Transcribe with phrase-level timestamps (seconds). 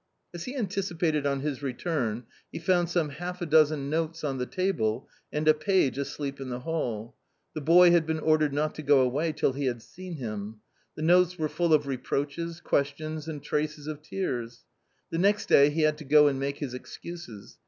[0.33, 4.47] As he anticipated on his return he found some half a dozen notes on the
[4.47, 7.13] table and a page asleep in the hall.
[7.53, 10.55] The boy had been ordered not to go away till he had seen him.
[10.95, 14.63] The notes were full of reproaches, questions and traces of tears.
[15.11, 17.59] The next day he had to go and make his excuses.